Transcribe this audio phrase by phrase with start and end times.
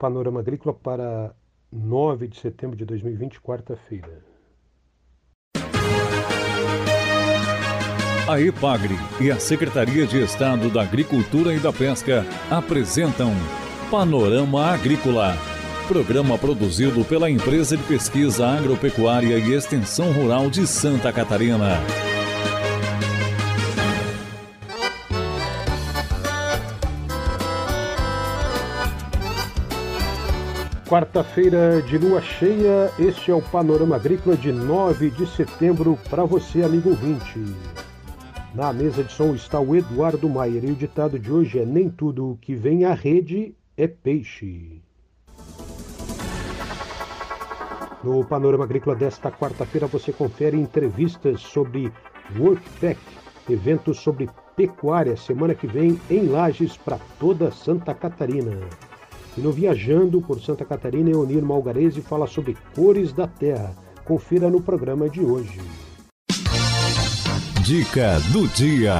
[0.00, 1.34] Panorama Agrícola para
[1.70, 4.24] 9 de setembro de 2020, quarta-feira.
[8.26, 13.30] A EPAGRE e a Secretaria de Estado da Agricultura e da Pesca apresentam
[13.90, 15.34] Panorama Agrícola,
[15.86, 22.09] programa produzido pela Empresa de Pesquisa Agropecuária e Extensão Rural de Santa Catarina.
[30.90, 36.64] Quarta-feira de lua cheia, este é o Panorama Agrícola de 9 de setembro para você,
[36.64, 37.38] amigo ouvinte.
[38.52, 41.88] Na mesa de som está o Eduardo Maier e o ditado de hoje é: Nem
[41.88, 44.82] tudo que vem à rede é peixe.
[48.02, 51.92] No Panorama Agrícola desta quarta-feira você confere entrevistas sobre
[52.36, 52.98] Workpack,
[53.48, 58.58] evento sobre pecuária, semana que vem em Lages para toda Santa Catarina.
[59.36, 63.74] E no Viajando por Santa Catarina, Eunir Malgarese fala sobre cores da terra.
[64.04, 65.60] Confira no programa de hoje.
[67.64, 68.94] Dica do dia.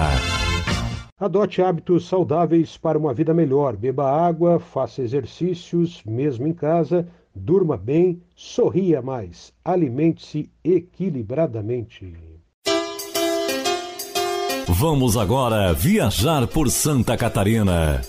[1.19, 3.77] Adote hábitos saudáveis para uma vida melhor.
[3.77, 12.15] Beba água, faça exercícios, mesmo em casa, durma bem, sorria mais, alimente-se equilibradamente.
[14.69, 18.01] Vamos agora viajar por Santa Catarina.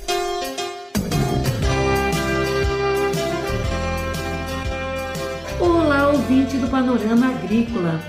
[6.31, 7.99] Ouvinte do Panorama Agrícola.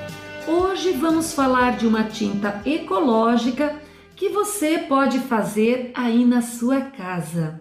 [0.46, 3.74] Hoje vamos falar de uma tinta ecológica
[4.14, 7.60] que você pode fazer aí na sua casa.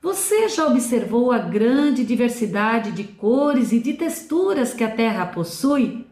[0.00, 6.06] Você já observou a grande diversidade de cores e de texturas que a terra possui?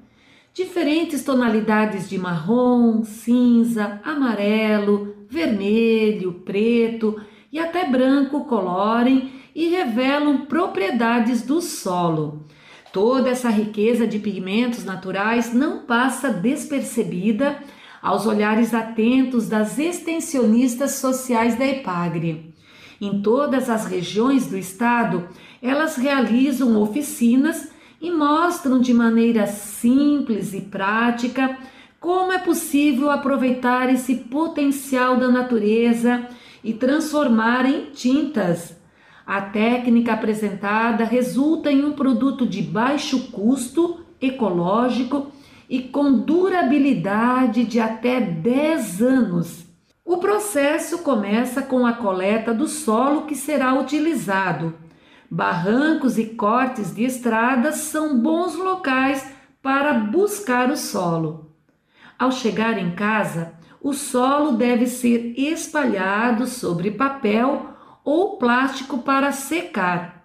[0.53, 11.43] Diferentes tonalidades de marrom, cinza, amarelo, vermelho, preto e até branco colorem e revelam propriedades
[11.43, 12.45] do solo.
[12.93, 17.59] Toda essa riqueza de pigmentos naturais não passa despercebida
[18.03, 22.53] aos olhares atentos das extensionistas sociais da EPAGRE.
[23.01, 25.27] Em todas as regiões do estado,
[25.63, 31.57] elas realizam oficinas e mostram de maneira simples e prática
[31.99, 36.29] como é possível aproveitar esse potencial da natureza
[36.63, 38.82] e transformar em tintas
[39.27, 45.31] a técnica apresentada resulta em um produto de baixo custo, ecológico
[45.69, 49.65] e com durabilidade de até 10 anos.
[50.05, 54.75] O processo começa com a coleta do solo que será utilizado.
[55.31, 59.33] Barrancos e cortes de estradas são bons locais
[59.63, 61.53] para buscar o solo.
[62.19, 67.72] Ao chegar em casa, o solo deve ser espalhado sobre papel
[68.05, 70.25] ou plástico para secar.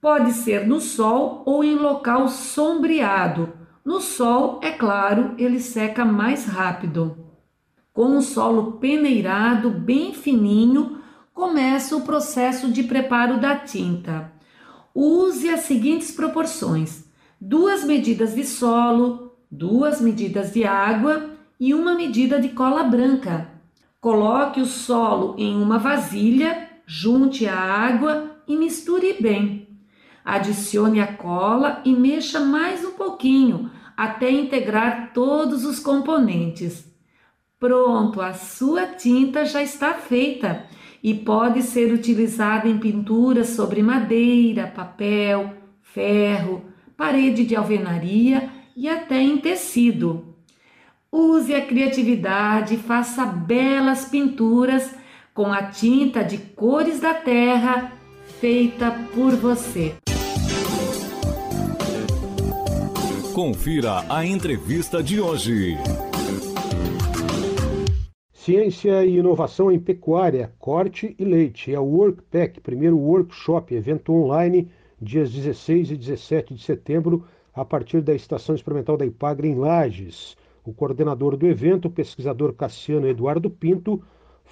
[0.00, 3.52] Pode ser no sol ou em local sombreado.
[3.84, 7.16] No sol, é claro, ele seca mais rápido.
[7.92, 10.98] Com o solo peneirado bem fininho,
[11.34, 14.32] começa o processo de preparo da tinta.
[14.94, 17.04] Use as seguintes proporções:
[17.40, 23.48] duas medidas de solo, duas medidas de água e uma medida de cola branca.
[24.00, 29.68] Coloque o solo em uma vasilha Junte a água e misture bem.
[30.24, 36.90] Adicione a cola e mexa mais um pouquinho até integrar todos os componentes.
[37.60, 40.64] Pronto, a sua tinta já está feita
[41.02, 46.64] e pode ser utilizada em pinturas sobre madeira, papel, ferro,
[46.96, 50.34] parede de alvenaria e até em tecido.
[51.12, 54.96] Use a criatividade e faça belas pinturas
[55.38, 57.92] com a tinta de cores da terra
[58.40, 59.94] feita por você.
[63.32, 65.76] Confira a entrevista de hoje.
[68.32, 71.72] Ciência e inovação em pecuária, corte e leite.
[71.72, 74.68] É o Workpack, primeiro workshop, evento online,
[75.00, 77.24] dias 16 e 17 de setembro,
[77.54, 80.36] a partir da Estação Experimental da Ipagre em Lages.
[80.64, 84.02] O coordenador do evento, o pesquisador Cassiano Eduardo Pinto,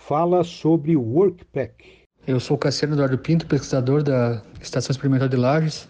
[0.05, 2.05] fala sobre o Workpack.
[2.27, 5.89] Eu sou Cassiano Eduardo Pinto, pesquisador da Estação Experimental de Lages,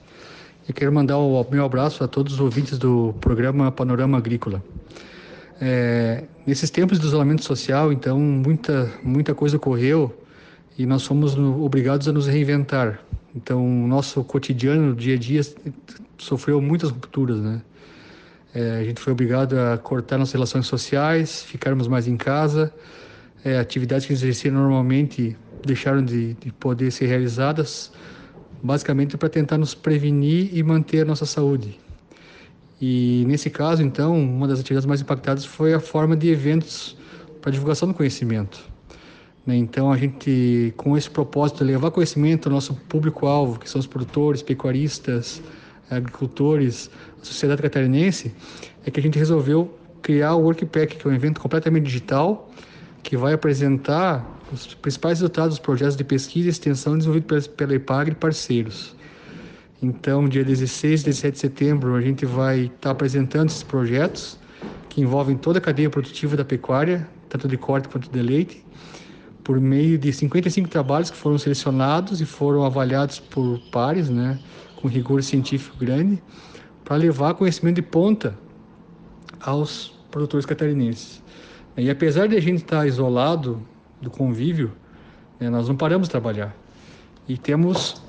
[0.68, 4.62] e quero mandar o meu abraço a todos os ouvintes do programa Panorama Agrícola.
[5.60, 10.14] É, nesses tempos de isolamento social, então, muita, muita coisa ocorreu
[10.78, 13.00] e nós fomos obrigados a nos reinventar.
[13.34, 15.42] Então, o nosso cotidiano, dia a dia,
[16.16, 17.60] sofreu muitas rupturas, né?
[18.54, 22.72] É, a gente foi obrigado a cortar nossas relações sociais, ficarmos mais em casa,
[23.46, 27.92] é, atividades que exerciam normalmente deixaram de, de, poder ser realizadas
[28.60, 31.78] basicamente para tentar nos prevenir e manter a nossa saúde.
[32.80, 36.96] E nesse caso, então, uma das atividades mais impactadas foi a forma de eventos
[37.40, 38.58] para divulgação do conhecimento.
[39.46, 39.56] Né?
[39.56, 43.86] Então, a gente, com esse propósito de levar conhecimento ao nosso público-alvo, que são os
[43.86, 45.40] produtores, pecuaristas,
[45.88, 46.90] agricultores,
[47.22, 48.34] a sociedade catarinense,
[48.84, 49.72] é que a gente resolveu
[50.02, 52.50] criar o Workpack, que é um evento completamente digital,
[53.06, 58.10] que vai apresentar os principais resultados dos projetos de pesquisa e extensão desenvolvidos pela EPAGRE
[58.10, 58.96] e parceiros.
[59.80, 64.36] Então, dia 16 e 17 de setembro, a gente vai estar tá apresentando esses projetos
[64.88, 68.66] que envolvem toda a cadeia produtiva da pecuária, tanto de corte quanto de leite,
[69.44, 74.36] por meio de 55 trabalhos que foram selecionados e foram avaliados por pares, né,
[74.74, 76.20] com rigor científico grande,
[76.84, 78.36] para levar conhecimento de ponta
[79.40, 81.24] aos produtores catarinenses.
[81.76, 83.62] E apesar de a gente estar isolado
[84.00, 84.72] do convívio,
[85.38, 86.56] né, nós não paramos de trabalhar.
[87.28, 88.02] E temos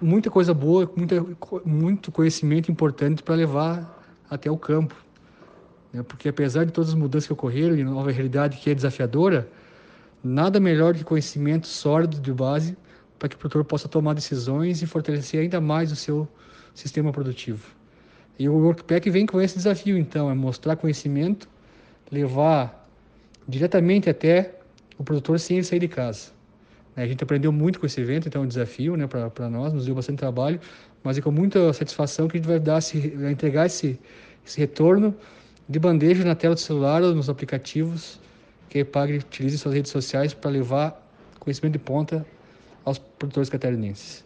[0.00, 1.24] muita coisa boa, muita,
[1.64, 4.94] muito conhecimento importante para levar até o campo.
[5.92, 6.02] Né?
[6.02, 9.48] Porque apesar de todas as mudanças que ocorreram e nova realidade que é desafiadora,
[10.22, 12.76] nada melhor que conhecimento sólido de base
[13.18, 16.28] para que o produtor possa tomar decisões e fortalecer ainda mais o seu
[16.74, 17.66] sistema produtivo.
[18.38, 21.48] E o Workpack vem com esse desafio, então, é mostrar conhecimento,
[22.12, 22.75] levar
[23.48, 24.54] diretamente até
[24.98, 26.30] o produtor sem ele sair de casa.
[26.96, 29.84] A gente aprendeu muito com esse evento, então é um desafio né, para nós, nos
[29.84, 30.58] deu bastante trabalho,
[31.04, 32.80] mas é com muita satisfação que a gente vai, dar,
[33.16, 34.00] vai entregar esse,
[34.46, 35.14] esse retorno
[35.68, 38.18] de bandeja na tela do celular ou nos aplicativos
[38.70, 41.06] que a EPAGRE utiliza em suas redes sociais para levar
[41.38, 42.26] conhecimento de ponta
[42.84, 44.24] aos produtores catarinenses.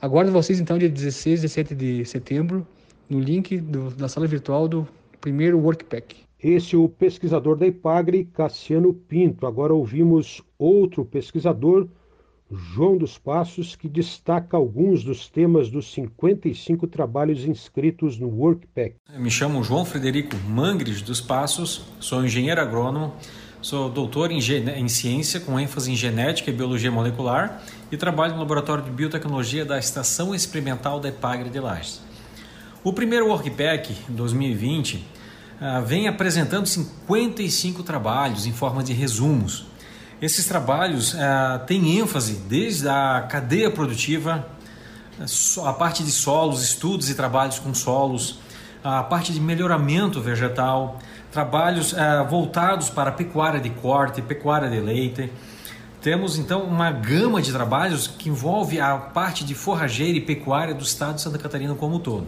[0.00, 2.66] Aguardo vocês então dia 16 e 17 de setembro
[3.08, 4.88] no link do, da sala virtual do
[5.22, 6.16] primeiro Workpack.
[6.42, 9.46] Esse é o pesquisador da IPAGRE, Cassiano Pinto.
[9.46, 11.86] Agora ouvimos outro pesquisador,
[12.50, 18.96] João dos Passos, que destaca alguns dos temas dos 55 trabalhos inscritos no Workpack.
[19.16, 23.14] Me chamo João Frederico Mangres dos Passos, sou engenheiro agrônomo,
[23.62, 28.40] sou doutor em, em ciência com ênfase em genética e biologia molecular e trabalho no
[28.40, 32.11] laboratório de biotecnologia da Estação Experimental da IPAGRE de Lages.
[32.84, 35.06] O primeiro Workpack 2020
[35.60, 39.66] ah, vem apresentando 55 trabalhos em forma de resumos.
[40.20, 44.48] Esses trabalhos uh, têm ênfase desde a cadeia produtiva,
[45.64, 48.40] a parte de solos, estudos e trabalhos com solos,
[48.82, 50.98] a parte de melhoramento vegetal,
[51.30, 51.94] trabalhos
[52.28, 55.30] voltados para pecuária de corte, pecuária de leite.
[56.00, 60.82] Temos então uma gama de trabalhos que envolve a parte de forrageira e pecuária do
[60.82, 62.26] estado de Santa Catarina como um todo.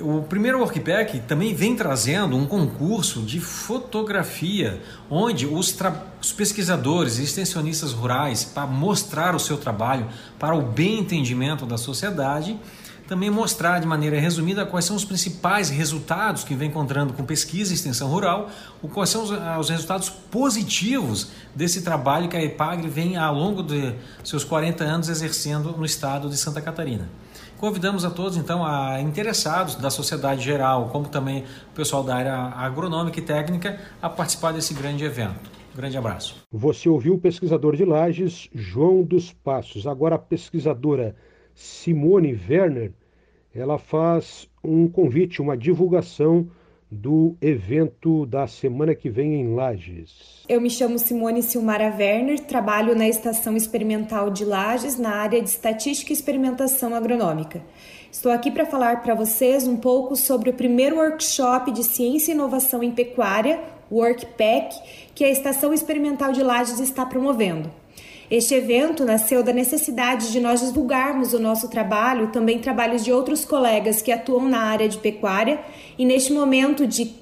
[0.00, 4.80] O primeiro Workpack também vem trazendo um concurso de fotografia,
[5.10, 5.76] onde os,
[6.18, 10.08] os, pesquisadores e extensionistas rurais, para mostrar o seu trabalho
[10.38, 12.58] para o bem entendimento da sociedade,
[13.06, 17.72] também mostrar de maneira resumida quais são os principais resultados que vem encontrando com pesquisa
[17.72, 18.50] e extensão rural,
[18.92, 23.94] quais são os, os resultados positivos desse trabalho que a EPAGRE vem ao longo de
[24.24, 27.08] seus 40 anos exercendo no estado de Santa Catarina.
[27.62, 32.34] Convidamos a todos, então, a interessados da sociedade geral, como também o pessoal da área
[32.34, 35.48] agronômica e técnica, a participar desse grande evento.
[35.72, 36.34] Um grande abraço.
[36.50, 39.86] Você ouviu o pesquisador de Lages, João dos Passos.
[39.86, 41.14] Agora a pesquisadora
[41.54, 42.92] Simone Werner,
[43.54, 46.48] ela faz um convite, uma divulgação
[46.92, 50.44] do evento da semana que vem em Lages.
[50.46, 55.48] Eu me chamo Simone Silmara Werner, trabalho na Estação Experimental de Lages na área de
[55.48, 57.62] Estatística e Experimentação Agronômica.
[58.10, 62.34] Estou aqui para falar para vocês um pouco sobre o primeiro workshop de Ciência e
[62.34, 63.58] Inovação em Pecuária,
[63.90, 64.76] Workpack,
[65.14, 67.70] que a Estação Experimental de Lages está promovendo.
[68.32, 73.44] Este evento nasceu da necessidade de nós divulgarmos o nosso trabalho, também trabalhos de outros
[73.44, 75.60] colegas que atuam na área de pecuária,
[75.98, 77.12] e neste momento de,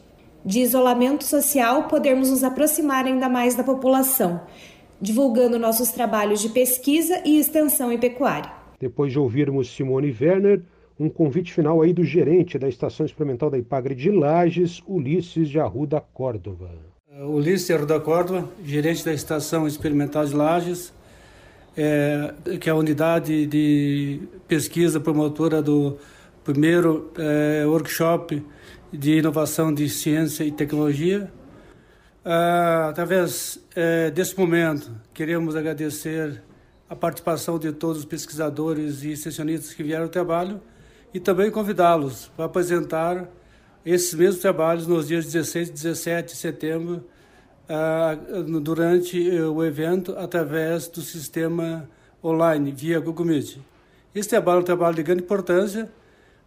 [0.44, 4.40] de isolamento social, podermos nos aproximar ainda mais da população,
[5.00, 8.52] divulgando nossos trabalhos de pesquisa e extensão em pecuária.
[8.78, 10.62] Depois de ouvirmos Simone Werner,
[10.96, 15.58] um convite final aí do gerente da Estação Experimental da Ipagre de Lages, Ulisses de
[15.58, 16.70] Arruda Córdova.
[17.26, 20.99] Ulisses de Arruda Córdova, gerente da Estação Experimental de Lages,
[21.82, 25.96] é, que é a unidade de pesquisa promotora do
[26.44, 28.44] primeiro é, workshop
[28.92, 31.32] de inovação de ciência e tecnologia.
[32.22, 36.42] Ah, através é, desse momento, queremos agradecer
[36.86, 40.60] a participação de todos os pesquisadores e extensionistas que vieram ao trabalho
[41.14, 43.26] e também convidá-los para apresentar
[43.86, 47.06] esses mesmos trabalhos nos dias 16 e 17 de setembro
[47.70, 51.88] uh, durante uh, o evento através do sistema
[52.22, 53.58] online, via Google Meet.
[54.14, 55.88] Esse trabalho é um trabalho de grande importância,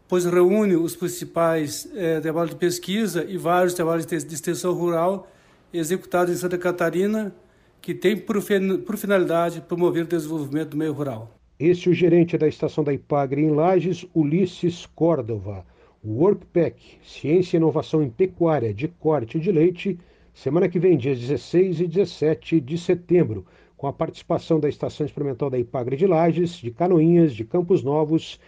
[0.07, 5.27] pois reúne os principais é, trabalhos de pesquisa e vários trabalhos de extensão rural
[5.73, 7.33] executados em Santa Catarina,
[7.81, 8.37] que tem por,
[8.85, 11.31] por finalidade promover o desenvolvimento do meio rural.
[11.59, 15.65] Esse é o gerente da estação da Ipagre em Lages, Ulisses Córdova.
[16.03, 19.97] O Workpack, Ciência e Inovação em Pecuária de Corte de Leite,
[20.33, 23.45] semana que vem, dias 16 e 17 de setembro,
[23.77, 28.39] com a participação da Estação Experimental da Ipagre de Lages, de Canoinhas, de Campos Novos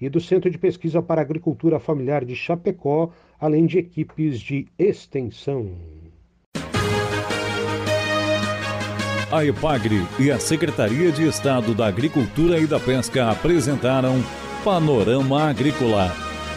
[0.00, 3.10] e do Centro de Pesquisa para Agricultura Familiar de Chapecó,
[3.40, 5.70] além de equipes de extensão.
[9.32, 14.22] A EPAGRE e a Secretaria de Estado da Agricultura e da Pesca apresentaram
[14.62, 16.12] Panorama Agrícola,